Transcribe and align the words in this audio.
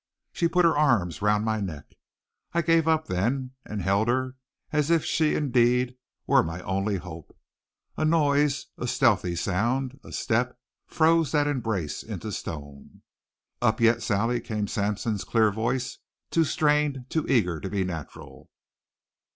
She 0.33 0.47
put 0.47 0.65
her 0.65 0.75
arms 0.75 1.21
round 1.21 1.45
my 1.45 1.59
neck. 1.61 1.93
I 2.53 2.63
gave 2.63 2.87
up 2.87 3.05
then 3.05 3.51
and 3.63 3.83
held 3.83 4.07
her 4.07 4.33
as 4.71 4.89
if 4.89 5.05
she 5.05 5.35
indeed 5.35 5.95
were 6.25 6.41
my 6.41 6.63
only 6.63 6.95
hope. 6.97 7.37
A 7.97 8.03
noise, 8.03 8.65
a 8.79 8.87
stealthy 8.87 9.35
sound, 9.35 9.99
a 10.03 10.11
step, 10.11 10.57
froze 10.87 11.33
that 11.33 11.45
embrace 11.45 12.01
into 12.01 12.31
stone. 12.31 13.03
"Up 13.61 13.79
yet, 13.79 14.01
Sally?" 14.01 14.41
came 14.41 14.65
Sampson's 14.67 15.23
clear 15.23 15.51
voice, 15.51 15.99
too 16.31 16.45
strained, 16.45 17.05
too 17.09 17.27
eager 17.27 17.59
to 17.59 17.69
be 17.69 17.83
natural. 17.83 18.49